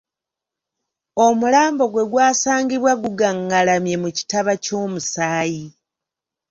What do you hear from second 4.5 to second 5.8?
ky’omusaayi.